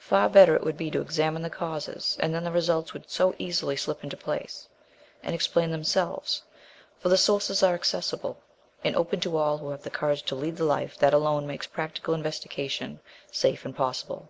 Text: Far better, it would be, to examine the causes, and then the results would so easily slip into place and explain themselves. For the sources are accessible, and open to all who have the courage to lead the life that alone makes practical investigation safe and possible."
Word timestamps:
Far 0.00 0.28
better, 0.28 0.56
it 0.56 0.64
would 0.64 0.76
be, 0.76 0.90
to 0.90 1.00
examine 1.00 1.42
the 1.42 1.48
causes, 1.48 2.16
and 2.18 2.34
then 2.34 2.42
the 2.42 2.50
results 2.50 2.92
would 2.92 3.08
so 3.08 3.36
easily 3.38 3.76
slip 3.76 4.02
into 4.02 4.16
place 4.16 4.68
and 5.22 5.32
explain 5.32 5.70
themselves. 5.70 6.42
For 6.98 7.08
the 7.08 7.16
sources 7.16 7.62
are 7.62 7.74
accessible, 7.74 8.38
and 8.82 8.96
open 8.96 9.20
to 9.20 9.36
all 9.36 9.58
who 9.58 9.70
have 9.70 9.84
the 9.84 9.88
courage 9.90 10.24
to 10.24 10.34
lead 10.34 10.56
the 10.56 10.64
life 10.64 10.98
that 10.98 11.14
alone 11.14 11.46
makes 11.46 11.68
practical 11.68 12.14
investigation 12.14 12.98
safe 13.30 13.64
and 13.64 13.76
possible." 13.76 14.28